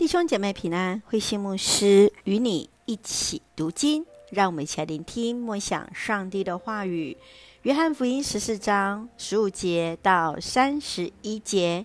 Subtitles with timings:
[0.00, 7.18] 弟兄姐妹平安，慧心牧师与你一起读经，让我们一起来聆听默想上帝的话语。
[7.64, 11.84] 约翰福音十四章十五节到三十一节，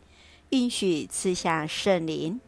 [0.52, 2.40] 应许赐下圣灵。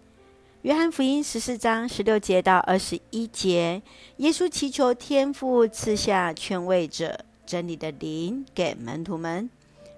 [0.62, 3.82] 约翰福音十四章十六节到二十一节，
[4.20, 9.50] 耶稣祈求天父赐下劝慰者真理的灵给门徒们，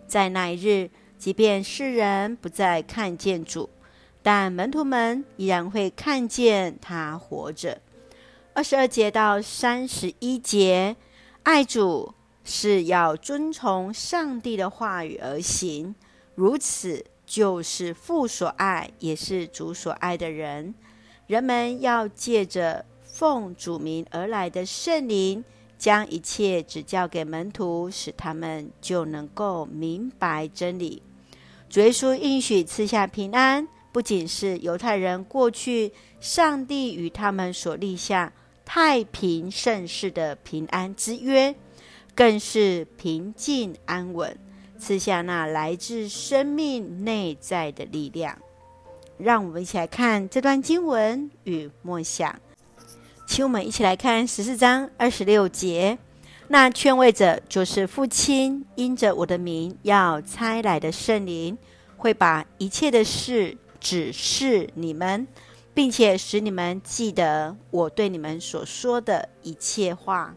[0.08, 0.90] 在那一日，
[1.20, 3.70] 即便世人不再看见主。
[4.22, 7.82] 但门徒们依然会看见他活着。
[8.54, 10.96] 二十二节到三十一节，
[11.44, 12.14] 爱主
[12.44, 15.96] 是要遵从上帝的话语而行，
[16.36, 20.74] 如此就是父所爱，也是主所爱的人。
[21.28, 25.46] 人们要借着奉主名而来的圣灵，
[25.78, 31.02] 将一切指教给门徒，使他们就能够明白真理。
[31.70, 33.68] 主耶稣应许赐下平安。
[33.92, 38.32] 不仅是犹太人过去上帝与他们所立下
[38.64, 41.56] 太平盛世的平安之约，
[42.14, 44.38] 更是平静安稳，
[44.78, 48.38] 赐下那来自生命内在的力量。
[49.18, 52.40] 让我们一起来看这段经文与默想，
[53.28, 55.98] 请我们一起来看十四章二十六节。
[56.48, 61.58] 那劝慰者就是父亲因着我的名要差来的圣灵，
[61.98, 63.58] 会把一切的事。
[63.80, 65.28] 指示你们，
[65.74, 70.36] 并且使你们记得我对你们所说的一切话。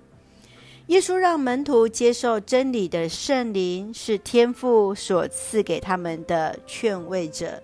[0.86, 7.62] 耶稣让门徒接受真理的圣灵，是天父所赐给他们的劝慰者。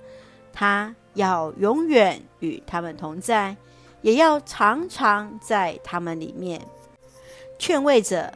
[0.53, 3.57] 他要永远与他们同在，
[4.03, 6.61] 也要常常在他们里面。
[7.59, 8.33] 劝慰者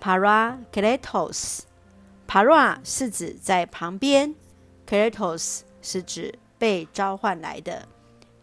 [0.00, 4.34] ，Parakletos，Para 是指在旁边
[4.86, 6.34] ，Kletos 是指。
[6.60, 7.88] 被召唤来的，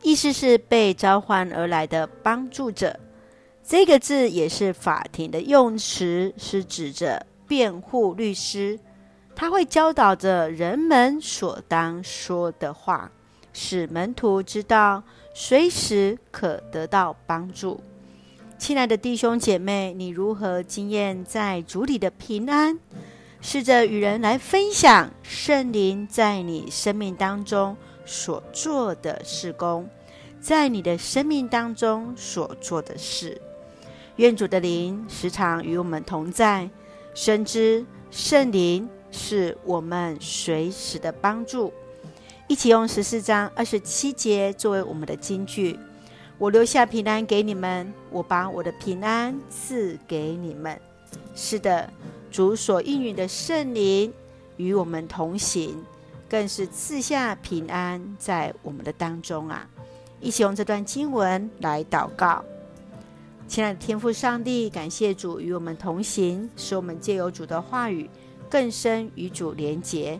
[0.02, 3.00] 意思是被召唤而来的帮助者。
[3.64, 8.80] 这个字也是法庭的用词，是指着辩护律师。
[9.36, 13.12] 他会教导着人们所当说的话，
[13.54, 15.04] 使门徒知道
[15.36, 17.80] 随时可得到帮助。
[18.58, 22.80] 亲爱的弟兄姐妹，你如何经验在主里的平安？
[23.40, 27.78] 试着与人来分享圣灵在你生命当中。
[28.08, 29.88] 所做的事工，
[30.42, 33.40] 在你的生命当中所做的事，
[34.16, 36.68] 愿主的灵时常与我们同在，
[37.14, 41.72] 深知圣灵是我们随时的帮助。
[42.48, 45.78] 一起用十四章二十七节作为我们的金句：
[46.38, 50.80] 我留下平安给你们，我把我的平安赐给你们。
[51.36, 51.92] 是的，
[52.32, 54.14] 主所应允的圣灵
[54.56, 55.84] 与我们同行。
[56.30, 59.68] 更是赐下平安在我们的当中啊！
[60.20, 62.44] 一起用这段经文来祷告。
[63.48, 68.10] 亲爱的天父上帝，感谢主与我们同行，使我们借由主的话语
[68.50, 70.20] 更深与主连结。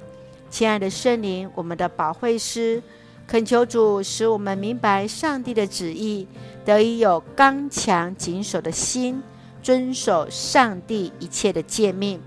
[0.50, 2.82] 亲爱的圣灵，我们的保惠师，
[3.28, 6.26] 恳求主使我们明白上帝的旨意，
[6.64, 9.22] 得以有刚强谨守的心，
[9.62, 12.22] 遵守上帝一切的诫命。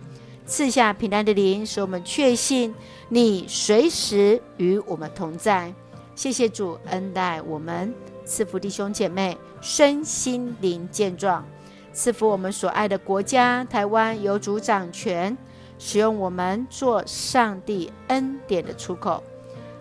[0.51, 2.75] 赐下平安的灵，使我们确信
[3.09, 5.73] 你随时与我们同在。
[6.17, 7.95] 谢谢主恩待我们，
[8.25, 11.47] 赐福弟兄姐妹身心灵健壮，
[11.93, 15.39] 赐福我们所爱的国家台湾有主掌权，
[15.79, 19.23] 使用我们做上帝恩典的出口。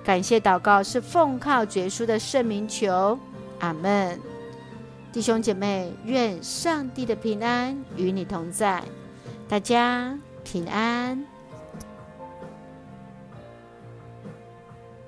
[0.03, 3.17] 感谢祷告是奉靠绝书的圣名求，
[3.57, 4.19] 阿门。
[5.11, 8.83] 弟兄姐妹，愿上帝的平安与你同在，
[9.47, 10.15] 大家。
[10.43, 11.38] 平安。